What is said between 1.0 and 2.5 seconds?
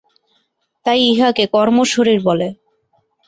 ইহাকে কর্ম শরীর বলে।